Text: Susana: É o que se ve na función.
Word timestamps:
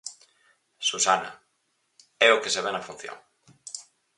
Susana: 0.89 1.31
É 2.27 2.29
o 2.31 2.41
que 2.43 2.51
se 2.53 2.63
ve 2.65 2.71
na 2.73 2.85
función. 2.87 3.17